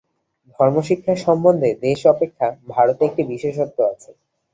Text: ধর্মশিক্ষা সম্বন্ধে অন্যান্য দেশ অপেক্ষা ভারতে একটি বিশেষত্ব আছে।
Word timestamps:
ধর্মশিক্ষা 0.55 1.13
সম্বন্ধে 1.17 1.69
অন্যান্য 1.69 1.85
দেশ 1.85 1.99
অপেক্ষা 2.13 2.45
ভারতে 2.69 3.01
একটি 3.05 3.21
বিশেষত্ব 3.31 3.77
আছে। 3.91 4.11